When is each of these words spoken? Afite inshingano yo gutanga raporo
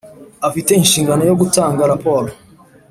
Afite 0.47 0.71
inshingano 0.75 1.21
yo 1.29 1.37
gutanga 1.41 1.89
raporo 1.91 2.29